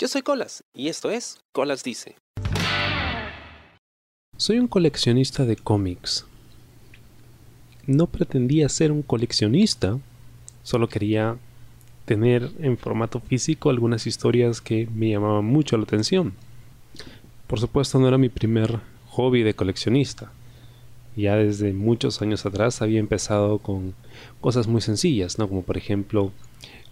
Yo 0.00 0.06
soy 0.06 0.22
Colas 0.22 0.62
y 0.72 0.86
esto 0.86 1.10
es 1.10 1.40
Colas 1.50 1.82
Dice. 1.82 2.14
Soy 4.36 4.60
un 4.60 4.68
coleccionista 4.68 5.44
de 5.44 5.56
cómics. 5.56 6.24
No 7.84 8.06
pretendía 8.06 8.68
ser 8.68 8.92
un 8.92 9.02
coleccionista, 9.02 9.98
solo 10.62 10.88
quería 10.88 11.36
tener 12.04 12.48
en 12.60 12.78
formato 12.78 13.18
físico 13.18 13.70
algunas 13.70 14.06
historias 14.06 14.60
que 14.60 14.88
me 14.94 15.10
llamaban 15.10 15.44
mucho 15.44 15.76
la 15.76 15.82
atención. 15.82 16.32
Por 17.48 17.58
supuesto 17.58 17.98
no 17.98 18.06
era 18.06 18.18
mi 18.18 18.28
primer 18.28 18.78
hobby 19.08 19.42
de 19.42 19.54
coleccionista. 19.54 20.30
Ya 21.18 21.34
desde 21.34 21.72
muchos 21.72 22.22
años 22.22 22.46
atrás 22.46 22.80
había 22.80 23.00
empezado 23.00 23.58
con 23.58 23.94
cosas 24.40 24.68
muy 24.68 24.80
sencillas, 24.80 25.36
¿no? 25.36 25.48
Como 25.48 25.62
por 25.62 25.76
ejemplo 25.76 26.30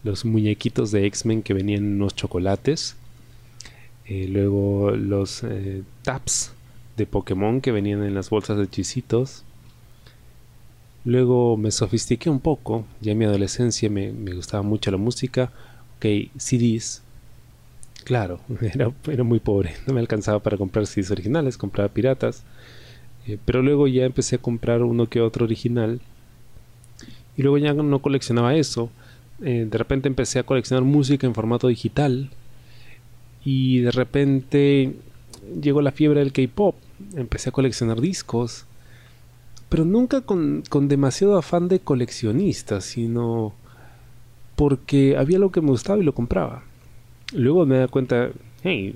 los 0.02 0.24
muñequitos 0.24 0.90
de 0.90 1.06
X-Men 1.06 1.42
que 1.42 1.54
venían 1.54 1.84
en 1.84 1.94
unos 1.94 2.16
chocolates. 2.16 2.96
Eh, 4.04 4.26
luego 4.28 4.90
los 4.90 5.44
eh, 5.44 5.82
taps 6.02 6.52
de 6.96 7.06
Pokémon 7.06 7.60
que 7.60 7.70
venían 7.70 8.02
en 8.02 8.14
las 8.16 8.28
bolsas 8.28 8.58
de 8.58 8.68
chisitos. 8.68 9.44
Luego 11.04 11.56
me 11.56 11.70
sofistiqué 11.70 12.28
un 12.28 12.40
poco, 12.40 12.84
ya 13.00 13.12
en 13.12 13.18
mi 13.18 13.26
adolescencia 13.26 13.88
me, 13.88 14.10
gustaba 14.10 14.64
mucho 14.64 14.90
la 14.90 14.96
música. 14.96 15.52
Ok, 15.98 16.32
CDs. 16.36 17.02
Claro, 18.02 18.40
era, 18.60 18.92
era, 19.06 19.22
muy 19.22 19.38
pobre, 19.38 19.76
no 19.86 19.94
me 19.94 20.00
alcanzaba 20.00 20.40
para 20.40 20.56
comprar 20.56 20.84
CDs 20.88 21.12
originales, 21.12 21.56
compraba 21.56 21.92
piratas. 21.92 22.42
Eh, 23.26 23.38
pero 23.44 23.62
luego 23.62 23.86
ya 23.86 24.04
empecé 24.04 24.36
a 24.36 24.40
comprar 24.40 24.82
uno 24.82 25.08
que 25.08 25.20
otro 25.20 25.44
original. 25.44 26.00
Y 27.36 27.42
luego 27.42 27.58
ya 27.58 27.74
no 27.74 28.00
coleccionaba 28.00 28.54
eso. 28.54 28.90
Eh, 29.42 29.66
de 29.70 29.78
repente 29.78 30.08
empecé 30.08 30.38
a 30.38 30.44
coleccionar 30.44 30.84
música 30.84 31.26
en 31.26 31.34
formato 31.34 31.68
digital. 31.68 32.30
Y 33.44 33.80
de 33.80 33.90
repente 33.90 34.94
llegó 35.60 35.82
la 35.82 35.92
fiebre 35.92 36.20
del 36.20 36.32
K-Pop. 36.32 36.76
Empecé 37.14 37.50
a 37.50 37.52
coleccionar 37.52 38.00
discos. 38.00 38.64
Pero 39.68 39.84
nunca 39.84 40.20
con, 40.20 40.62
con 40.68 40.88
demasiado 40.88 41.36
afán 41.36 41.68
de 41.68 41.80
coleccionista, 41.80 42.80
sino 42.80 43.52
porque 44.54 45.16
había 45.16 45.38
lo 45.38 45.50
que 45.50 45.60
me 45.60 45.68
gustaba 45.68 46.00
y 46.00 46.04
lo 46.04 46.14
compraba. 46.14 46.62
Luego 47.32 47.66
me 47.66 47.78
da 47.78 47.88
cuenta, 47.88 48.30
hey, 48.62 48.94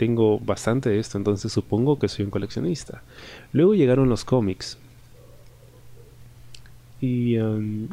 tengo 0.00 0.38
bastante 0.38 0.88
de 0.88 0.98
esto, 0.98 1.18
entonces 1.18 1.52
supongo 1.52 1.98
que 1.98 2.08
soy 2.08 2.24
un 2.24 2.30
coleccionista. 2.30 3.02
Luego 3.52 3.74
llegaron 3.74 4.08
los 4.08 4.24
cómics. 4.24 4.78
Y 7.02 7.36
um, 7.36 7.86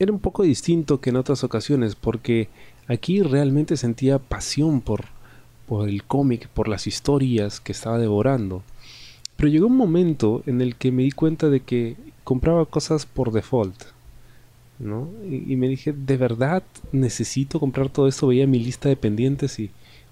era 0.00 0.10
un 0.10 0.18
poco 0.18 0.42
distinto 0.42 1.00
que 1.00 1.10
en 1.10 1.16
otras 1.16 1.44
ocasiones, 1.44 1.94
porque 1.94 2.48
aquí 2.88 3.22
realmente 3.22 3.76
sentía 3.76 4.18
pasión 4.18 4.80
por, 4.80 5.04
por 5.68 5.88
el 5.88 6.02
cómic, 6.02 6.48
por 6.48 6.66
las 6.66 6.88
historias 6.88 7.60
que 7.60 7.70
estaba 7.70 7.98
devorando. 7.98 8.64
Pero 9.36 9.48
llegó 9.48 9.68
un 9.68 9.76
momento 9.76 10.42
en 10.46 10.60
el 10.60 10.74
que 10.74 10.90
me 10.90 11.04
di 11.04 11.12
cuenta 11.12 11.50
de 11.50 11.60
que 11.60 11.94
compraba 12.24 12.66
cosas 12.66 13.06
por 13.06 13.30
default. 13.30 13.80
¿no? 14.80 15.08
Y, 15.30 15.52
y, 15.52 15.54
me 15.54 15.68
dije, 15.68 15.92
¿de 15.92 16.16
verdad 16.16 16.64
necesito 16.90 17.60
comprar 17.60 17.90
todo 17.90 18.08
esto? 18.08 18.26
Veía 18.26 18.48
mi 18.48 18.58
lista 18.58 18.88
de 18.88 18.96
pendientes 18.96 19.60
y 19.60 19.70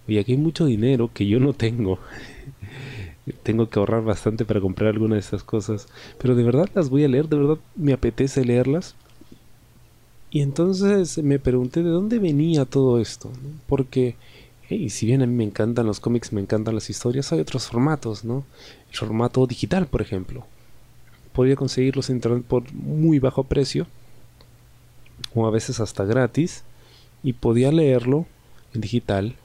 Oye, 0.09 0.21
aquí 0.21 0.33
hay 0.33 0.39
mucho 0.39 0.67
dinero 0.67 1.11
que 1.13 1.27
yo 1.27 1.39
no 1.39 1.53
tengo. 1.53 1.99
tengo 3.43 3.69
que 3.69 3.79
ahorrar 3.79 4.03
bastante 4.03 4.45
para 4.45 4.61
comprar 4.61 4.91
alguna 4.91 5.15
de 5.15 5.21
estas 5.21 5.43
cosas. 5.43 5.87
Pero 6.19 6.35
de 6.35 6.43
verdad 6.43 6.69
las 6.75 6.91
voy 6.91 7.05
a 7.05 7.09
leer, 7.09 7.29
de 7.29 7.37
verdad 7.37 7.59
me 7.77 7.93
apetece 7.93 8.45
leerlas. 8.45 8.95
Y 10.31 10.41
entonces 10.41 11.19
me 11.23 11.39
pregunté 11.39 11.83
de 11.83 11.91
dónde 11.91 12.19
venía 12.19 12.65
todo 12.65 12.99
esto. 13.01 13.31
Porque, 13.67 14.17
hey, 14.69 14.89
si 14.91 15.07
bien 15.07 15.23
a 15.23 15.27
mí 15.27 15.35
me 15.35 15.45
encantan 15.45 15.87
los 15.87 16.01
cómics, 16.01 16.33
me 16.33 16.41
encantan 16.41 16.75
las 16.75 16.91
historias, 16.91 17.33
hay 17.33 17.41
otros 17.41 17.69
formatos, 17.69 18.25
¿no? 18.25 18.45
El 18.91 18.97
formato 18.97 19.47
digital, 19.47 19.87
por 19.87 20.03
ejemplo. 20.03 20.47
Podía 21.33 21.57
conseguirlos 21.57 22.11
en 22.11 22.17
internet 22.17 22.45
por 22.47 22.73
muy 22.73 23.19
bajo 23.19 23.45
precio. 23.45 23.87
O 25.35 25.47
a 25.47 25.51
veces 25.51 25.81
hasta 25.81 26.05
gratis. 26.05 26.65
Y 27.23 27.35
podía 27.35 27.71
leerlo 27.71 28.27
en 28.75 28.81
digital 28.81 29.37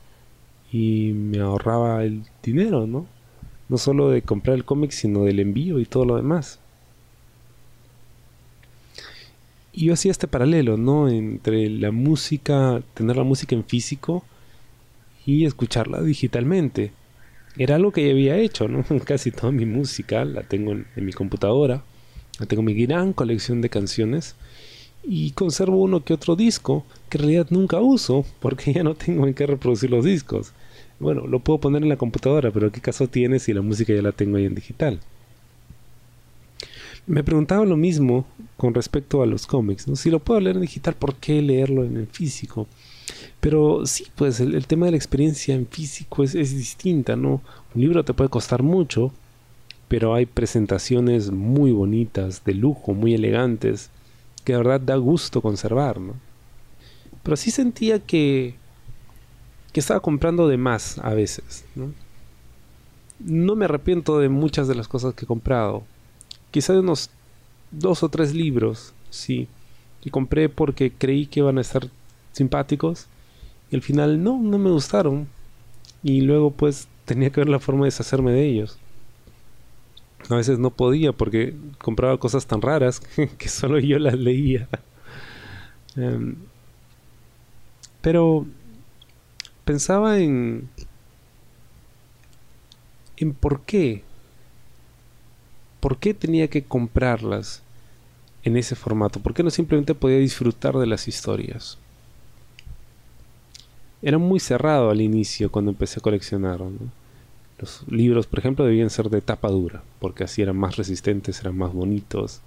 y 0.72 1.12
me 1.14 1.40
ahorraba 1.40 2.04
el 2.04 2.24
dinero, 2.44 2.88
¿no? 2.88 3.08
No 3.70 3.78
solo 3.78 4.10
de 4.10 4.22
comprar 4.22 4.56
el 4.56 4.66
cómic, 4.66 4.92
sino 4.92 5.24
del 5.24 5.40
envío 5.40 5.80
y 5.80 5.86
todo 5.86 6.06
lo 6.06 6.16
demás. 6.16 6.60
Y 9.74 9.86
yo 9.86 9.94
hacía 9.94 10.12
este 10.12 10.28
paralelo, 10.28 10.78
¿no? 10.78 11.10
Entre 11.10 11.70
la 11.70 11.92
música, 11.92 12.82
tener 12.94 13.18
la 13.18 13.24
música 13.24 13.56
en 13.56 13.64
físico 13.64 14.24
y 15.26 15.46
escucharla 15.46 16.02
digitalmente. 16.02 16.92
Era 17.58 17.76
algo 17.76 17.92
que 17.92 18.06
ya 18.06 18.12
había 18.12 18.38
hecho, 18.38 18.68
¿no? 18.68 18.84
Casi 19.06 19.32
toda 19.32 19.52
mi 19.52 19.66
música 19.66 20.26
la 20.26 20.44
tengo 20.44 20.72
en, 20.72 20.88
en 20.96 21.06
mi 21.06 21.14
computadora. 21.14 21.84
Tengo 22.48 22.62
mi 22.62 22.74
gran 22.74 23.14
colección 23.14 23.62
de 23.62 23.70
canciones 23.70 24.36
y 25.04 25.32
conservo 25.32 25.78
uno 25.78 26.04
que 26.04 26.14
otro 26.14 26.36
disco 26.36 26.86
que 27.10 27.18
en 27.18 27.24
realidad 27.24 27.48
nunca 27.50 27.80
uso 27.80 28.26
porque 28.40 28.74
ya 28.74 28.84
no 28.84 28.96
tengo 28.96 29.26
en 29.28 29.34
qué 29.34 29.46
reproducir 29.46 29.90
los 29.90 30.06
discos. 30.06 30.54
Bueno, 31.00 31.28
lo 31.28 31.40
puedo 31.40 31.60
poner 31.60 31.84
en 31.84 31.90
la 31.90 31.98
computadora, 31.98 32.52
pero 32.52 32.72
¿qué 32.72 32.82
caso 32.82 33.08
tiene 33.08 33.40
si 33.40 33.54
la 33.54 33.62
música 33.62 33.94
ya 33.94 34.02
la 34.02 34.12
tengo 34.12 34.38
ahí 34.38 34.46
en 34.46 34.56
digital? 34.56 35.00
Me 37.06 37.24
preguntaba 37.24 37.64
lo 37.66 37.78
mismo 37.78 38.26
con 38.58 38.74
respecto 38.74 39.22
a 39.22 39.26
los 39.26 39.48
cómics. 39.48 39.86
Si 39.94 40.10
lo 40.10 40.20
puedo 40.20 40.40
leer 40.40 40.58
en 40.58 40.64
digital, 40.64 40.96
¿por 40.96 41.16
qué 41.16 41.42
leerlo 41.42 41.86
en 41.86 41.98
el 41.98 42.08
físico? 42.08 42.68
Pero 43.40 43.86
sí, 43.86 44.06
pues 44.16 44.40
el, 44.40 44.68
tema 44.68 44.88
de 44.88 44.92
la 44.92 44.98
experiencia 44.98 45.56
en 45.56 45.68
físico 45.68 46.24
es, 46.24 46.36
es 46.36 46.56
distinta, 46.58 47.16
¿no? 47.16 47.42
Un 47.74 47.82
libro 47.82 48.04
te 48.04 48.14
puede 48.14 48.30
costar 48.30 48.64
mucho, 48.64 49.14
pero 49.88 50.16
hay 50.16 50.26
presentaciones 50.26 51.32
muy 51.32 51.72
bonitas, 51.72 52.44
de 52.44 52.56
lujo, 52.56 52.94
muy 52.94 53.14
elegantes, 53.14 53.90
que 54.48 54.54
de 54.54 54.60
verdad 54.60 54.80
da 54.80 54.96
gusto 54.96 55.42
conservar, 55.42 56.00
¿no? 56.00 56.14
Pero 57.22 57.36
sí 57.36 57.52
sentía 57.52 58.00
que, 58.00 58.56
que 59.74 59.82
estaba 59.82 60.00
comprando 60.00 60.48
de 60.48 60.56
más 60.56 61.00
a 61.00 61.14
veces, 61.14 61.66
¿no? 61.76 61.92
No 63.20 63.58
me 63.58 63.66
arrepiento 63.66 64.20
de 64.20 64.30
muchas 64.30 64.70
de 64.70 64.76
las 64.76 64.88
cosas 64.88 65.14
que 65.16 65.26
he 65.26 65.28
comprado. 65.28 65.84
Quizá 66.50 66.72
de 66.72 66.80
unos 66.80 67.10
dos 67.72 68.04
o 68.04 68.08
tres 68.08 68.34
libros, 68.34 68.94
sí. 69.10 69.50
Que 70.00 70.12
compré 70.12 70.48
porque 70.48 70.94
creí 70.94 71.26
que 71.26 71.42
iban 71.42 71.58
a 71.58 71.62
estar 71.62 71.90
simpáticos. 72.32 73.08
Y 73.70 73.76
al 73.76 73.82
final 73.82 74.24
no, 74.24 74.42
no 74.42 74.58
me 74.58 74.70
gustaron. 74.70 75.28
Y 76.04 76.22
luego 76.22 76.52
pues 76.52 76.88
tenía 77.04 77.32
que 77.32 77.42
ver 77.42 77.50
la 77.50 77.60
forma 77.60 77.82
de 77.82 77.88
deshacerme 77.88 78.32
de 78.32 78.46
ellos 78.46 78.80
a 80.30 80.36
veces 80.36 80.60
no 80.60 80.72
podía 80.72 81.14
porque 81.14 81.56
compraba 81.78 82.20
cosas 82.20 82.48
tan 82.48 82.62
raras 82.62 83.00
que 83.38 83.50
solo 83.50 83.80
yo 83.80 84.00
las 84.00 84.16
leía. 84.16 84.68
Em, 85.96 86.36
pero 88.02 88.46
pensaba 89.66 90.20
en 90.20 90.70
en 93.18 93.34
por 93.34 93.62
qué 93.62 94.04
por 95.80 95.98
qué 95.98 96.14
tenía 96.14 96.48
que 96.48 96.64
comprarlas 96.64 97.64
en 98.44 98.56
ese 98.56 98.76
formato 98.76 99.20
por 99.20 99.34
qué 99.34 99.44
no 99.44 99.50
simplemente 99.50 99.96
podía 99.96 100.20
disfrutar 100.20 100.78
de 100.78 100.86
las 100.86 101.08
historias 101.08 101.78
era 104.02 104.18
muy 104.20 104.40
cerrado 104.40 104.90
al 104.92 105.02
inicio 105.02 105.52
cuando 105.52 105.72
empecé 105.72 106.00
a 106.00 106.04
coleccionar 106.04 106.60
¿no? 106.62 106.72
Los 107.60 107.84
libros, 107.88 108.28
por 108.28 108.40
ejemplo, 108.40 108.66
debían 108.66 108.90
ser 108.90 109.10
de 109.10 109.22
tapa 109.22 109.50
dura, 109.50 109.84
porque 110.00 110.24
así 110.24 110.42
eran 110.42 110.58
más 110.58 110.76
resistentes, 110.76 111.40
eran 111.40 111.58
más 111.58 111.74
bonitos. 111.74 112.42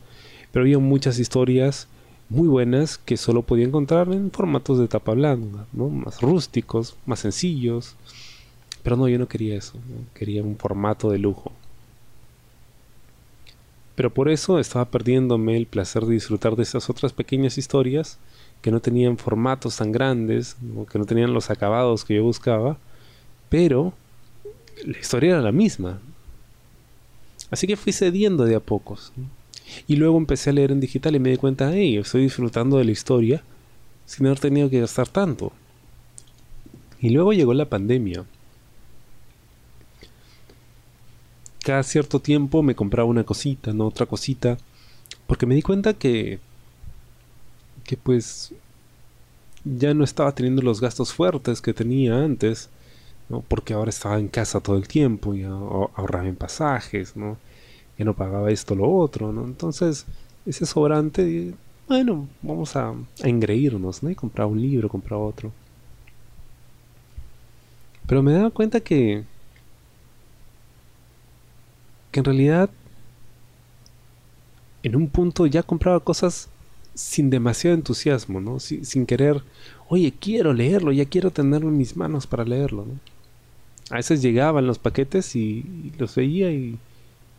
Pero 0.52 0.64
había 0.64 0.78
muchas 0.78 1.18
historias 1.18 1.88
muy 2.28 2.46
buenas 2.46 2.96
que 2.96 3.16
solo 3.16 3.42
podía 3.42 3.66
encontrar 3.66 4.12
en 4.12 4.30
formatos 4.30 4.78
de 4.78 4.86
tapa 4.86 5.14
blanda, 5.14 5.66
¿no? 5.72 5.88
más 5.88 6.20
rústicos, 6.20 6.96
más 7.06 7.20
sencillos. 7.20 7.96
Pero 8.84 8.96
no, 8.96 9.08
yo 9.08 9.18
no 9.18 9.26
quería 9.26 9.56
eso, 9.56 9.74
quería 10.14 10.42
un 10.42 10.56
formato 10.56 11.10
de 11.10 11.18
lujo. 11.18 11.52
Pero 13.96 14.14
por 14.14 14.30
eso 14.30 14.58
estaba 14.58 14.86
perdiéndome 14.86 15.56
el 15.56 15.66
placer 15.66 16.06
de 16.06 16.14
disfrutar 16.14 16.56
de 16.56 16.62
esas 16.62 16.88
otras 16.88 17.12
pequeñas 17.12 17.58
historias 17.58 18.18
que 18.62 18.70
no 18.70 18.80
tenían 18.80 19.18
formatos 19.18 19.76
tan 19.76 19.92
grandes, 19.92 20.56
que 20.90 20.98
no 20.98 21.04
tenían 21.04 21.34
los 21.34 21.50
acabados 21.50 22.04
que 22.04 22.14
yo 22.14 22.22
buscaba, 22.22 22.78
pero 23.48 23.92
la 24.84 24.98
historia 24.98 25.30
era 25.30 25.42
la 25.42 25.52
misma. 25.52 26.00
Así 27.50 27.66
que 27.66 27.76
fui 27.76 27.92
cediendo 27.92 28.44
de 28.44 28.54
a 28.54 28.60
pocos. 28.60 29.12
Y 29.86 29.96
luego 29.96 30.18
empecé 30.18 30.50
a 30.50 30.52
leer 30.52 30.72
en 30.72 30.80
digital 30.80 31.14
y 31.14 31.20
me 31.20 31.30
di 31.30 31.36
cuenta, 31.36 31.72
hey, 31.72 31.96
estoy 31.96 32.22
disfrutando 32.22 32.78
de 32.78 32.84
la 32.84 32.90
historia 32.90 33.42
sin 34.06 34.26
haber 34.26 34.40
tenido 34.40 34.68
que 34.68 34.80
gastar 34.80 35.08
tanto. 35.08 35.52
Y 37.00 37.10
luego 37.10 37.32
llegó 37.32 37.54
la 37.54 37.68
pandemia. 37.68 38.24
Cada 41.62 41.82
cierto 41.82 42.20
tiempo 42.20 42.62
me 42.62 42.74
compraba 42.74 43.08
una 43.08 43.24
cosita, 43.24 43.72
no 43.72 43.86
otra 43.86 44.06
cosita, 44.06 44.58
porque 45.26 45.46
me 45.46 45.54
di 45.54 45.62
cuenta 45.62 45.94
que 45.94 46.40
que 47.90 47.96
pues 47.96 48.52
ya 49.64 49.94
no 49.94 50.04
estaba 50.04 50.32
teniendo 50.32 50.62
los 50.62 50.80
gastos 50.80 51.12
fuertes 51.12 51.60
que 51.60 51.74
tenía 51.74 52.22
antes, 52.22 52.70
¿no? 53.30 53.40
Porque 53.42 53.74
ahora 53.74 53.90
estaba 53.90 54.18
en 54.18 54.28
casa 54.28 54.60
todo 54.60 54.76
el 54.76 54.88
tiempo 54.88 55.34
y 55.34 55.44
ahorraba 55.44 56.28
en 56.28 56.36
pasajes, 56.36 57.16
¿no? 57.16 57.38
Ya 57.98 58.04
no 58.04 58.14
pagaba 58.14 58.50
esto 58.50 58.74
lo 58.74 58.90
otro, 58.90 59.32
¿no? 59.32 59.44
Entonces, 59.44 60.06
ese 60.46 60.66
sobrante, 60.66 61.54
bueno, 61.88 62.28
vamos 62.42 62.76
a, 62.76 62.90
a 62.90 63.28
engreírnos, 63.28 64.02
¿no? 64.02 64.10
Y 64.10 64.14
comprar 64.14 64.46
un 64.48 64.60
libro, 64.60 64.88
comprar 64.88 65.20
otro. 65.20 65.52
Pero 68.06 68.22
me 68.22 68.32
daba 68.32 68.50
cuenta 68.50 68.80
que 68.80 69.24
que 72.10 72.20
en 72.20 72.24
realidad 72.24 72.70
en 74.82 74.96
un 74.96 75.08
punto 75.08 75.46
ya 75.46 75.62
compraba 75.62 76.00
cosas 76.00 76.48
sin 76.94 77.30
demasiado 77.30 77.76
entusiasmo, 77.76 78.40
¿no? 78.40 78.58
Sin, 78.58 79.06
querer, 79.06 79.42
oye, 79.88 80.12
quiero 80.18 80.52
leerlo, 80.52 80.92
ya 80.92 81.04
quiero 81.04 81.30
tenerlo 81.30 81.68
en 81.68 81.78
mis 81.78 81.96
manos 81.96 82.26
para 82.26 82.44
leerlo, 82.44 82.84
¿no? 82.86 83.09
A 83.90 83.96
veces 83.96 84.22
llegaban 84.22 84.66
los 84.66 84.78
paquetes 84.78 85.34
y, 85.34 85.92
los 85.98 86.14
veía 86.14 86.52
y, 86.52 86.78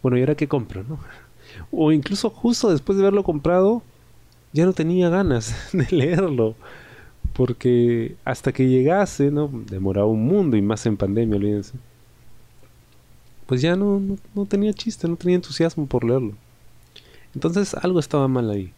bueno, 0.01 0.17
¿y 0.17 0.21
ahora 0.21 0.35
qué 0.35 0.47
compro, 0.47 0.83
no? 0.83 0.99
O 1.71 1.91
incluso 1.91 2.29
justo 2.29 2.69
después 2.69 2.97
de 2.97 3.03
haberlo 3.03 3.23
comprado, 3.23 3.81
ya 4.53 4.65
no 4.65 4.73
tenía 4.73 5.09
ganas 5.09 5.53
de 5.73 5.87
leerlo. 5.89 6.55
Porque 7.33 8.15
hasta 8.25 8.51
que 8.51 8.67
llegase, 8.67 9.31
¿no? 9.31 9.49
Demoraba 9.69 10.07
un 10.07 10.25
mundo 10.25 10.57
y 10.57 10.61
más 10.61 10.85
en 10.85 10.97
pandemia, 10.97 11.37
olvídense. 11.37 11.73
Pues 13.45 13.61
ya 13.61 13.75
no, 13.75 14.01
no 14.33 14.45
tenía 14.45 14.73
chiste, 14.73 15.07
no 15.07 15.15
tenía 15.15 15.35
entusiasmo 15.35 15.85
por 15.87 16.03
leerlo. 16.03 16.33
Entonces 17.33 17.73
algo 17.73 17.99
estaba 17.99 18.27
mal 18.27 18.49
ahí. 18.49 18.71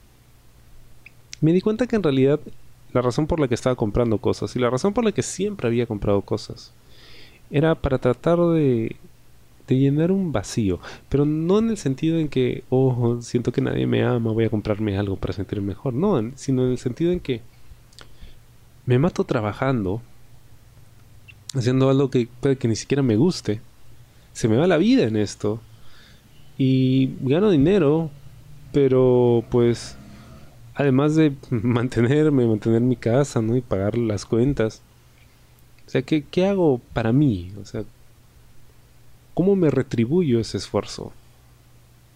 Me 1.41 1.53
di 1.53 1.61
cuenta 1.61 1.87
que 1.87 1.95
en 1.95 2.03
realidad 2.03 2.39
la 2.91 3.01
razón 3.01 3.25
por 3.27 3.39
la 3.39 3.47
que 3.47 3.55
estaba 3.55 3.75
comprando 3.75 4.19
cosas 4.19 4.55
y 4.55 4.59
la 4.59 4.69
razón 4.69 4.93
por 4.93 5.03
la 5.03 5.11
que 5.11 5.23
siempre 5.23 5.67
había 5.67 5.87
comprado 5.87 6.21
cosas 6.21 6.71
era 7.53 7.75
para 7.75 7.99
tratar 7.99 8.39
de, 8.39 8.95
de 9.67 9.77
llenar 9.77 10.11
un 10.11 10.31
vacío, 10.31 10.79
pero 11.07 11.23
no 11.23 11.59
en 11.59 11.69
el 11.69 11.77
sentido 11.77 12.17
en 12.17 12.27
que, 12.27 12.63
oh, 12.69 13.19
siento 13.21 13.51
que 13.51 13.61
nadie 13.61 13.85
me 13.85 14.03
ama, 14.03 14.31
voy 14.31 14.45
a 14.45 14.49
comprarme 14.49 14.97
algo 14.97 15.17
para 15.17 15.33
sentirme 15.33 15.67
mejor, 15.67 15.93
no, 15.93 16.31
sino 16.35 16.65
en 16.65 16.71
el 16.71 16.79
sentido 16.79 17.11
en 17.11 17.19
que 17.19 17.41
me 18.87 18.97
mato 18.97 19.23
trabajando, 19.23 20.01
haciendo 21.53 21.91
algo 21.91 22.09
que 22.09 22.27
puede 22.41 22.57
que 22.57 22.67
ni 22.67 22.75
siquiera 22.75 23.03
me 23.03 23.17
guste, 23.17 23.61
se 24.33 24.47
me 24.47 24.57
va 24.57 24.65
la 24.65 24.77
vida 24.77 25.03
en 25.03 25.15
esto 25.15 25.61
y 26.57 27.11
gano 27.21 27.51
dinero, 27.51 28.09
pero 28.71 29.43
pues 29.51 29.95
además 30.73 31.15
de 31.15 31.33
mantenerme, 31.51 32.47
mantener 32.47 32.81
mi 32.81 32.95
casa, 32.95 33.43
¿no? 33.43 33.55
Y 33.55 33.61
pagar 33.61 33.95
las 33.95 34.25
cuentas. 34.25 34.81
O 35.93 35.95
sea, 35.95 36.01
¿qué, 36.01 36.23
¿qué 36.23 36.47
hago 36.47 36.81
para 36.93 37.11
mí? 37.11 37.53
O 37.61 37.65
sea, 37.65 37.83
¿cómo 39.35 39.55
me 39.55 39.69
retribuyo 39.69 40.39
ese 40.39 40.57
esfuerzo? 40.57 41.11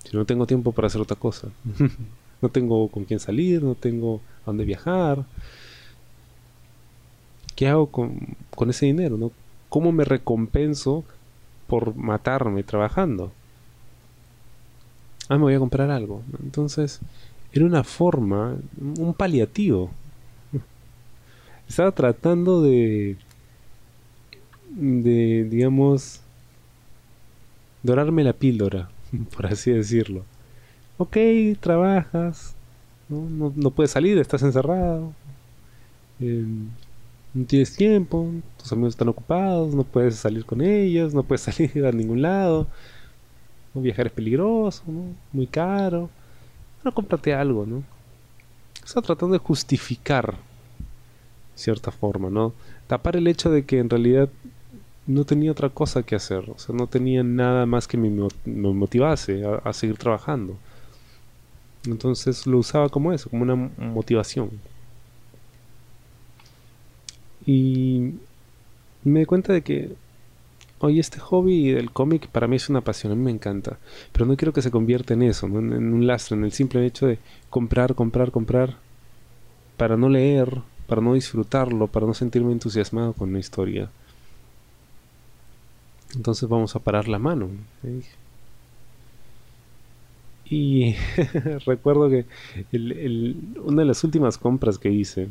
Si 0.03 0.17
no 0.17 0.25
tengo 0.25 0.47
tiempo 0.47 0.71
para 0.71 0.87
hacer 0.87 0.99
otra 0.99 1.15
cosa. 1.15 1.49
no 2.41 2.49
tengo 2.49 2.87
con 2.87 3.05
quién 3.05 3.19
salir, 3.19 3.61
no 3.61 3.75
tengo 3.75 4.15
a 4.41 4.47
dónde 4.47 4.65
viajar. 4.65 5.25
¿Qué 7.55 7.67
hago 7.67 7.91
con, 7.91 8.17
con 8.55 8.71
ese 8.71 8.87
dinero? 8.87 9.15
¿no? 9.15 9.31
¿Cómo 9.69 9.91
me 9.91 10.05
recompenso 10.05 11.03
por 11.67 11.95
matarme 11.95 12.63
trabajando? 12.63 13.31
ah, 15.29 15.35
me 15.37 15.43
voy 15.43 15.53
a 15.53 15.59
comprar 15.59 15.91
algo. 15.91 16.23
Entonces, 16.41 16.99
era 17.53 17.63
una 17.63 17.83
forma, 17.83 18.57
un 18.97 19.13
paliativo. 19.13 19.91
Estaba 21.69 21.91
tratando 21.91 22.63
de, 22.63 23.17
de, 24.77 25.45
digamos, 25.49 26.21
dorarme 27.83 28.23
la 28.23 28.33
píldora, 28.33 28.89
por 29.35 29.47
así 29.47 29.71
decirlo. 29.71 30.23
Ok, 30.97 31.17
trabajas, 31.59 32.55
no, 33.09 33.53
no, 33.55 33.71
puedes 33.71 33.91
salir, 33.91 34.17
estás 34.17 34.41
encerrado, 34.41 35.13
em, 36.19 36.69
no 37.33 37.45
tienes 37.45 37.75
tiempo, 37.75 38.31
tus 38.57 38.71
amigos 38.71 38.93
están 38.93 39.09
ocupados, 39.09 39.75
no 39.75 39.83
puedes 39.83 40.15
salir 40.15 40.45
con 40.45 40.61
ellos, 40.61 41.13
no 41.13 41.23
puedes 41.23 41.41
salir 41.53 41.85
a 41.85 41.91
ningún 41.91 42.21
lado 42.21 42.67
Viajar 43.81 44.07
es 44.07 44.13
peligroso, 44.13 44.83
Muy 45.31 45.47
caro. 45.47 46.09
Bueno, 46.77 46.95
cómprate 46.95 47.33
algo, 47.33 47.65
¿no? 47.65 47.83
Está 48.83 49.01
tratando 49.01 49.33
de 49.33 49.39
justificar, 49.39 50.35
cierta 51.55 51.91
forma, 51.91 52.29
¿no? 52.29 52.53
Tapar 52.87 53.17
el 53.17 53.27
hecho 53.27 53.49
de 53.49 53.65
que 53.65 53.79
en 53.79 53.89
realidad 53.89 54.29
no 55.07 55.25
tenía 55.25 55.51
otra 55.51 55.69
cosa 55.69 56.03
que 56.03 56.15
hacer, 56.15 56.49
o 56.49 56.59
sea, 56.59 56.75
no 56.75 56.87
tenía 56.87 57.23
nada 57.23 57.65
más 57.65 57.87
que 57.87 57.97
me, 57.97 58.09
motivase 58.45 59.43
a, 59.63 59.73
seguir 59.73 59.97
trabajando. 59.97 60.57
Entonces 61.85 62.45
lo 62.45 62.57
usaba 62.59 62.89
como 62.89 63.13
eso, 63.13 63.29
como 63.29 63.43
una 63.43 63.55
motivación. 63.55 64.51
Y 67.45 68.13
me 69.03 69.21
di 69.21 69.25
cuenta 69.25 69.53
de 69.53 69.61
que 69.61 69.95
Oye, 70.79 70.99
este 70.99 71.19
hobby 71.19 71.71
del 71.71 71.89
cómic 71.91 72.27
para 72.27 72.47
mí 72.47 72.55
es 72.57 72.69
una 72.69 72.81
pasión, 72.81 73.11
a 73.11 73.15
mí 73.15 73.23
me 73.23 73.31
encanta, 73.31 73.79
pero 74.11 74.27
no 74.27 74.37
quiero 74.37 74.53
que 74.53 74.61
se 74.61 74.69
convierta 74.69 75.15
en 75.15 75.23
eso, 75.23 75.47
en, 75.47 75.73
un 75.73 76.05
lastre, 76.05 76.37
en 76.37 76.43
el 76.43 76.51
simple 76.51 76.85
hecho 76.85 77.07
de 77.07 77.17
comprar, 77.49 77.95
comprar, 77.95 78.29
comprar, 78.29 78.75
para 79.75 79.97
no 79.97 80.07
leer, 80.07 80.61
para 80.85 81.01
no 81.01 81.15
disfrutarlo, 81.15 81.87
para 81.87 82.05
no 82.05 82.13
sentirme 82.13 82.51
entusiasmado 82.51 83.13
con 83.13 83.33
la 83.33 83.39
historia. 83.39 83.89
Entonces 86.15 86.47
vamos 86.47 86.75
a 86.75 86.79
parar 86.79 87.07
la 87.07 87.19
mano. 87.19 87.49
Y 90.49 90.95
recuerdo 91.65 92.09
que 92.09 92.25
una 93.63 93.81
de 93.81 93.87
las 93.87 94.03
últimas 94.03 94.37
compras 94.37 94.77
que 94.77 94.89
hice, 94.89 95.27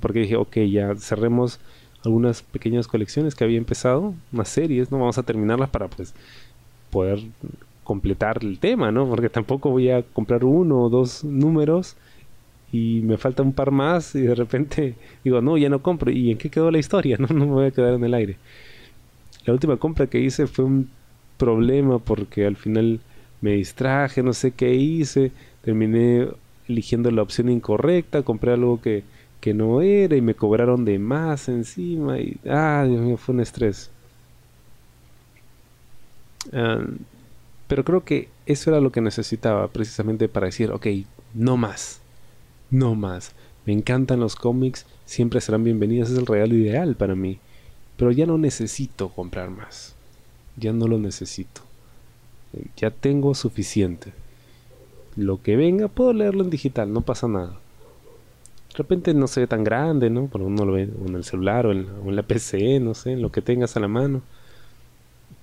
porque 0.00 0.20
dije, 0.20 0.36
ok, 0.36 0.56
ya 0.70 0.94
cerremos 0.96 1.60
algunas 2.04 2.42
pequeñas 2.42 2.86
colecciones 2.88 3.34
que 3.34 3.44
había 3.44 3.58
empezado, 3.58 4.14
unas 4.32 4.48
series, 4.48 4.90
¿no? 4.90 4.98
Vamos 4.98 5.18
a 5.18 5.22
terminarlas 5.22 5.70
para 5.70 5.88
pues 5.88 6.14
poder 6.90 7.20
completar 7.82 8.38
el 8.42 8.58
tema, 8.58 8.90
¿no? 8.90 9.08
Porque 9.08 9.28
tampoco 9.28 9.70
voy 9.70 9.90
a 9.90 10.02
comprar 10.02 10.44
uno 10.44 10.82
o 10.82 10.88
dos 10.88 11.24
números 11.24 11.96
y 12.72 13.00
me 13.04 13.18
falta 13.18 13.42
un 13.42 13.52
par 13.52 13.70
más 13.70 14.14
y 14.14 14.22
de 14.22 14.34
repente 14.34 14.96
digo, 15.22 15.40
no, 15.40 15.56
ya 15.58 15.68
no 15.68 15.82
compro. 15.82 16.10
¿Y 16.10 16.30
en 16.32 16.38
qué 16.38 16.50
quedó 16.50 16.70
la 16.70 16.78
historia? 16.78 17.16
No, 17.20 17.28
no 17.28 17.46
me 17.46 17.52
voy 17.52 17.66
a 17.66 17.70
quedar 17.70 17.94
en 17.94 18.04
el 18.04 18.14
aire. 18.14 18.36
La 19.44 19.52
última 19.52 19.76
compra 19.76 20.06
que 20.06 20.20
hice 20.20 20.46
fue 20.46 20.64
un 20.64 20.90
problema 21.36 21.98
porque 21.98 22.46
al 22.46 22.56
final 22.56 23.00
me 23.40 23.52
distraje, 23.52 24.22
no 24.22 24.32
sé 24.32 24.52
qué 24.52 24.74
hice, 24.74 25.32
terminé 25.62 26.28
eligiendo 26.68 27.10
la 27.10 27.22
opción 27.22 27.48
incorrecta, 27.50 28.22
compré 28.22 28.52
algo 28.52 28.80
que 28.80 29.04
que 29.44 29.52
no 29.52 29.82
era 29.82 30.16
y 30.16 30.22
me 30.22 30.34
cobraron 30.34 30.86
de 30.86 30.98
más 30.98 31.50
encima 31.50 32.18
y 32.18 32.38
ah 32.48 32.86
Dios 32.88 33.02
mío 33.02 33.18
fue 33.18 33.34
un 33.34 33.42
estrés. 33.42 33.90
Pero 37.68 37.84
creo 37.84 38.04
que 38.04 38.30
eso 38.46 38.70
era 38.70 38.80
lo 38.80 38.90
que 38.90 39.02
necesitaba 39.02 39.68
precisamente 39.68 40.28
para 40.30 40.46
decir 40.46 40.70
ok 40.70 40.86
no 41.34 41.58
más 41.58 42.00
no 42.70 42.94
más. 42.94 43.34
Me 43.66 43.74
encantan 43.74 44.18
los 44.20 44.34
cómics 44.34 44.86
siempre 45.04 45.42
serán 45.42 45.62
bienvenidos 45.62 46.10
es 46.10 46.16
el 46.16 46.24
regalo 46.24 46.54
ideal 46.54 46.96
para 46.96 47.14
mí 47.14 47.38
pero 47.96 48.10
ya 48.10 48.26
no 48.26 48.38
necesito 48.38 49.08
comprar 49.10 49.50
más 49.50 49.94
ya 50.56 50.72
no 50.72 50.86
lo 50.86 50.98
necesito 50.98 51.62
ya 52.76 52.90
tengo 52.90 53.34
suficiente 53.34 54.12
lo 55.16 55.42
que 55.42 55.56
venga 55.56 55.88
puedo 55.88 56.12
leerlo 56.12 56.44
en 56.44 56.50
digital 56.50 56.92
no 56.92 57.00
pasa 57.00 57.28
nada 57.28 57.58
de 58.74 58.78
repente 58.78 59.14
no 59.14 59.28
se 59.28 59.40
ve 59.40 59.46
tan 59.46 59.62
grande, 59.62 60.10
¿no? 60.10 60.28
Pero 60.32 60.46
uno 60.46 60.64
lo 60.64 60.72
ve 60.72 60.82
en 60.82 61.14
el 61.14 61.22
celular 61.22 61.64
o 61.66 61.70
en, 61.70 62.16
la 62.16 62.22
PC, 62.26 62.80
no 62.80 62.94
sé, 62.94 63.12
en 63.12 63.22
lo 63.22 63.30
que 63.30 63.40
tengas 63.40 63.76
a 63.76 63.80
la 63.80 63.86
mano. 63.86 64.22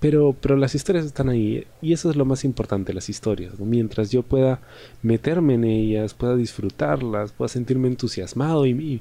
Pero, 0.00 0.36
pero 0.38 0.56
las 0.56 0.74
historias 0.74 1.06
están 1.06 1.28
ahí 1.30 1.64
y 1.80 1.92
eso 1.92 2.10
es 2.10 2.16
lo 2.16 2.26
más 2.26 2.44
importante, 2.44 2.92
las 2.92 3.08
historias. 3.08 3.58
Mientras 3.58 4.10
yo 4.10 4.22
pueda 4.22 4.60
meterme 5.00 5.54
en 5.54 5.64
ellas, 5.64 6.12
pueda 6.12 6.36
disfrutarlas, 6.36 7.32
pueda 7.32 7.48
sentirme 7.48 7.88
entusiasmado 7.88 8.66
y, 8.66 8.70
y 8.70 9.00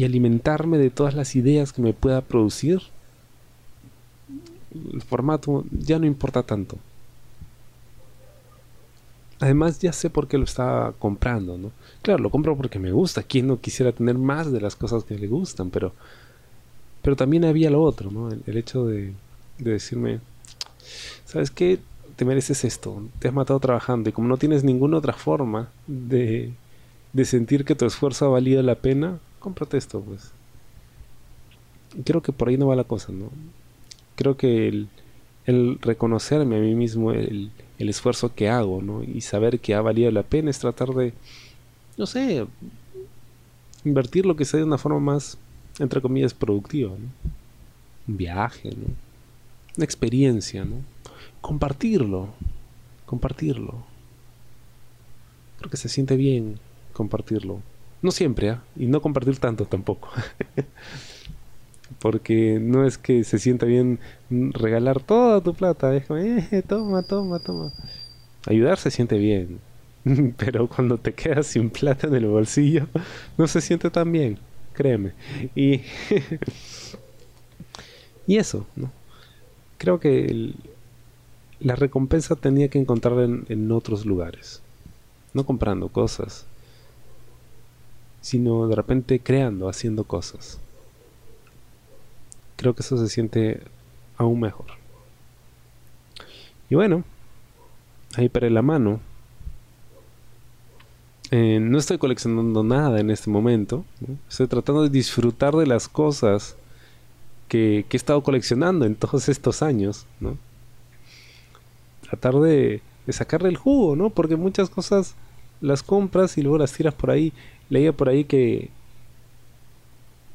alimentarme 0.00 0.78
de 0.78 0.90
todas 0.90 1.14
las 1.14 1.36
ideas 1.36 1.72
que 1.72 1.82
me 1.82 1.92
pueda 1.92 2.22
producir, 2.22 2.80
el 4.92 5.02
formato 5.02 5.64
ya 5.70 5.98
no 5.98 6.06
importa 6.06 6.42
tanto. 6.42 6.78
Además 9.42 9.80
ya 9.80 9.92
sé 9.92 10.08
por 10.08 10.28
qué 10.28 10.38
lo 10.38 10.44
estaba 10.44 10.92
comprando, 10.92 11.58
¿no? 11.58 11.72
Claro, 12.00 12.22
lo 12.22 12.30
compro 12.30 12.56
porque 12.56 12.78
me 12.78 12.92
gusta. 12.92 13.24
¿Quién 13.24 13.48
no 13.48 13.60
quisiera 13.60 13.90
tener 13.90 14.16
más 14.16 14.52
de 14.52 14.60
las 14.60 14.76
cosas 14.76 15.02
que 15.02 15.18
le 15.18 15.26
gustan? 15.26 15.70
Pero, 15.70 15.92
pero 17.02 17.16
también 17.16 17.44
había 17.44 17.68
lo 17.68 17.82
otro, 17.82 18.12
¿no? 18.12 18.30
El, 18.30 18.56
hecho 18.56 18.86
de, 18.86 19.12
decirme, 19.58 20.20
¿sabes 21.24 21.50
qué? 21.50 21.80
Te 22.14 22.24
mereces 22.24 22.64
esto. 22.64 23.02
Te 23.18 23.28
has 23.28 23.34
matado 23.34 23.58
trabajando 23.58 24.08
y 24.08 24.12
como 24.12 24.28
no 24.28 24.36
tienes 24.36 24.62
ninguna 24.62 24.98
otra 24.98 25.12
forma 25.12 25.70
de, 25.88 26.52
de 27.12 27.24
sentir 27.24 27.64
que 27.64 27.74
tu 27.74 27.84
esfuerzo 27.84 28.26
ha 28.26 28.28
valido 28.28 28.62
la 28.62 28.76
pena, 28.76 29.18
cómprate 29.42 29.76
esto, 29.76 30.00
pues. 30.00 30.32
Creo 32.04 32.22
que 32.22 32.32
por 32.32 32.48
ahí 32.48 32.56
no 32.56 32.68
va 32.68 32.76
la 32.76 32.84
cosa, 32.84 33.12
¿no? 33.12 33.30
Creo 34.16 34.36
que 34.36 34.68
el, 34.68 34.88
el 35.44 35.78
reconocerme 35.80 36.56
a 36.56 36.60
mí 36.60 36.74
mismo 36.74 37.12
el, 37.12 37.50
el, 37.78 37.88
esfuerzo 37.88 38.34
que 38.34 38.48
hago, 38.48 38.80
¿no? 38.80 39.02
Y 39.02 39.20
saber 39.20 39.60
que 39.60 39.74
ha 39.74 39.80
valido 39.82 40.10
la 40.10 40.22
pena 40.22 40.50
es 40.50 40.58
tratar 40.58 40.90
de, 40.90 41.12
no 41.98 42.06
sé, 42.06 42.46
invertir 43.84 44.24
lo 44.24 44.36
que 44.36 44.44
sea 44.44 44.58
de 44.58 44.64
una 44.64 44.78
forma 44.78 45.00
más, 45.00 45.36
entre 45.78 46.00
comillas, 46.00 46.32
productiva. 46.32 46.92
Un 46.92 48.16
viaje, 48.16 48.70
¿no? 48.70 48.94
Una 49.76 49.84
experiencia, 49.84 50.64
¿no? 50.64 50.76
Compartirlo, 51.40 52.28
compartirlo. 53.04 53.84
Creo 55.58 55.70
que 55.70 55.76
se 55.76 55.88
siente 55.88 56.16
bien 56.16 56.58
compartirlo. 56.92 57.60
No 58.02 58.10
siempre, 58.10 58.50
¿ah? 58.50 58.62
Y 58.76 58.86
no 58.86 59.00
compartir 59.00 59.38
tanto 59.38 59.64
tampoco. 59.64 60.08
Porque 62.00 62.58
no 62.60 62.84
es 62.84 62.98
que 62.98 63.22
se 63.22 63.38
sienta 63.38 63.64
bien 63.66 64.00
regalar 64.28 65.00
toda 65.00 65.40
tu 65.40 65.54
plata. 65.54 65.94
Es 65.94 66.06
como, 66.06 66.18
eh, 66.18 66.64
toma, 66.66 67.02
toma, 67.02 67.38
toma. 67.38 67.72
Ayudar 68.46 68.78
se 68.78 68.90
siente 68.90 69.18
bien. 69.18 69.60
Pero 70.36 70.68
cuando 70.68 70.98
te 70.98 71.12
quedas 71.14 71.46
sin 71.46 71.70
plata 71.70 72.08
en 72.08 72.14
el 72.16 72.26
bolsillo, 72.26 72.88
no 73.38 73.46
se 73.46 73.60
siente 73.60 73.88
tan 73.88 74.10
bien. 74.10 74.38
Créeme. 74.72 75.12
Y, 75.54 75.82
y 78.26 78.36
eso, 78.36 78.66
¿no? 78.74 78.90
Creo 79.78 80.00
que 80.00 80.54
la 81.60 81.76
recompensa 81.76 82.34
tenía 82.34 82.68
que 82.68 82.78
encontrar 82.78 83.20
en, 83.20 83.44
en 83.48 83.70
otros 83.70 84.06
lugares. 84.06 84.60
No 85.34 85.44
comprando 85.46 85.88
cosas, 85.88 86.46
sino 88.22 88.68
de 88.68 88.76
repente 88.76 89.20
creando, 89.20 89.68
haciendo 89.68 90.04
cosas. 90.04 90.58
Creo 92.56 92.74
que 92.74 92.80
eso 92.82 92.96
se 92.96 93.08
siente 93.08 93.60
aún 94.16 94.40
mejor. 94.40 94.66
Y 96.70 96.74
bueno, 96.76 97.04
ahí 98.14 98.28
para 98.30 98.48
la 98.48 98.62
mano. 98.62 99.00
Eh, 101.30 101.58
no 101.60 101.78
estoy 101.78 101.98
coleccionando 101.98 102.62
nada 102.62 103.00
en 103.00 103.10
este 103.10 103.28
momento. 103.28 103.84
Estoy 104.28 104.46
tratando 104.46 104.82
de 104.82 104.90
disfrutar 104.90 105.54
de 105.54 105.66
las 105.66 105.88
cosas 105.88 106.56
que, 107.48 107.84
he 107.90 107.96
estado 107.96 108.22
coleccionando 108.22 108.84
en 108.86 108.94
todos 108.94 109.28
estos 109.28 109.62
años. 109.62 110.06
¿no? 110.20 110.38
Tratar 112.02 112.34
de, 112.36 112.82
de 113.06 113.12
sacarle 113.12 113.48
el 113.48 113.56
jugo, 113.56 113.96
¿no? 113.96 114.10
Porque 114.10 114.36
muchas 114.36 114.70
cosas 114.70 115.16
las 115.60 115.82
compras 115.82 116.36
y 116.36 116.42
luego 116.42 116.58
las 116.58 116.72
tiras 116.72 116.94
por 116.94 117.10
ahí. 117.10 117.32
Leía 117.70 117.92
por 117.92 118.08
ahí 118.08 118.24
que 118.24 118.70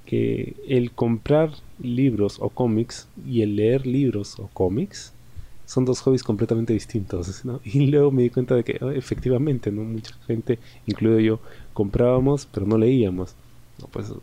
que 0.07 0.55
el 0.67 0.91
comprar 0.91 1.51
libros 1.79 2.37
o 2.39 2.49
cómics 2.49 3.07
y 3.27 3.41
el 3.41 3.57
leer 3.57 3.85
libros 3.85 4.39
o 4.39 4.47
cómics 4.53 5.11
son 5.65 5.83
dos 5.83 5.99
hobbies 5.99 6.23
completamente 6.23 6.71
distintos, 6.71 7.43
Y 7.65 7.87
luego 7.87 8.09
me 8.09 8.23
di 8.23 8.29
cuenta 8.29 8.55
de 8.55 8.63
que 8.63 8.79
oh, 8.81 8.89
efectivamente. 8.89 9.69
Mucha 9.69 10.15
gente, 10.25 10.59
incluido 10.87 11.19
yo, 11.19 11.39
comprábamos 11.73 12.47
pero 12.51 12.65
no 12.65 12.77
leíamos. 12.77 13.35
pues 13.91 14.13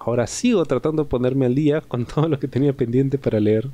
ahora 0.00 0.26
sigo 0.26 0.64
tratando 0.64 1.04
de 1.04 1.08
ponerme 1.08 1.46
al 1.46 1.54
día 1.54 1.80
con 1.80 2.04
todo 2.12 2.28
lo 2.28 2.40
que 2.40 2.48
tenía 2.48 2.72
pendiente 2.72 3.16
para 3.16 3.38
leer. 3.38 3.70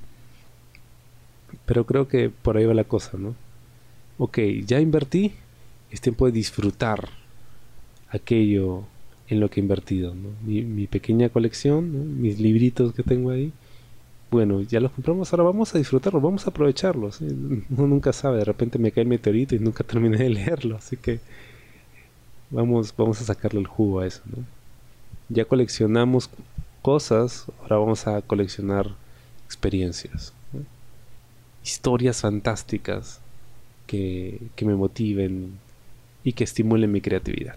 Pero 1.64 1.86
creo 1.86 2.08
que 2.08 2.28
por 2.28 2.58
ahí 2.58 2.66
va 2.66 2.74
la 2.74 2.84
cosa, 2.84 3.12
¿no? 3.16 3.34
Ok, 4.18 4.38
ya 4.66 4.80
invertí, 4.80 5.32
es 5.90 6.00
tiempo 6.02 6.26
de 6.26 6.32
disfrutar 6.32 7.08
aquello 8.14 8.84
en 9.28 9.40
lo 9.40 9.50
que 9.50 9.60
he 9.60 9.62
invertido. 9.62 10.14
Mi, 10.44 10.86
pequeña 10.86 11.28
colección, 11.28 12.20
mis 12.20 12.38
libritos 12.38 12.94
que 12.94 13.02
tengo 13.02 13.30
ahí, 13.30 13.52
bueno, 14.30 14.62
ya 14.62 14.80
los 14.80 14.92
compramos, 14.92 15.32
ahora 15.32 15.44
vamos 15.44 15.74
a 15.74 15.78
disfrutarlos, 15.78 16.22
vamos 16.22 16.46
a 16.46 16.50
aprovecharlos. 16.50 17.20
Uno 17.20 17.86
nunca 17.86 18.12
sabe, 18.12 18.38
de 18.38 18.44
repente 18.44 18.78
me 18.78 18.90
cae 18.92 19.02
el 19.02 19.08
meteorito 19.08 19.54
y 19.54 19.58
nunca 19.58 19.84
terminé 19.84 20.18
de 20.18 20.30
leerlo, 20.30 20.76
así 20.76 20.96
que 20.96 21.20
vamos, 22.50 22.94
vamos 22.96 23.20
a 23.20 23.24
sacarle 23.24 23.60
el 23.60 23.66
jugo 23.66 24.00
a 24.00 24.06
eso. 24.06 24.22
Ya 25.28 25.44
coleccionamos 25.44 26.30
cosas, 26.82 27.46
ahora 27.62 27.78
vamos 27.78 28.06
a 28.06 28.22
coleccionar 28.22 28.90
experiencias, 29.46 30.32
historias 31.62 32.20
fantásticas 32.20 33.20
que, 33.86 34.40
que 34.54 34.64
me 34.64 34.74
motiven 34.74 35.52
y 36.24 36.32
que 36.32 36.44
estimulen 36.44 36.92
mi 36.92 37.00
creatividad. 37.00 37.56